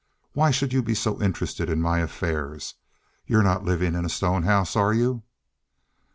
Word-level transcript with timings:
"Why 0.33 0.49
should 0.49 0.73
you 0.73 0.81
be 0.81 0.95
so 0.95 1.21
interested 1.21 1.69
in 1.69 1.79
my 1.79 1.99
affairs? 1.99 2.73
You're 3.27 3.43
not 3.43 3.65
living 3.65 3.93
in 3.93 4.03
a 4.03 4.09
stone 4.09 4.41
house, 4.41 4.75
are 4.75 4.95
you?" 4.95 5.21